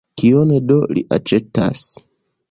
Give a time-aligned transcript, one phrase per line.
[0.19, 1.83] Kion do li aĉetas?